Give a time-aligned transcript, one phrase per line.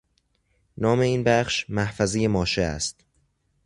[0.77, 3.05] نام این بخش، محفظه ماشه است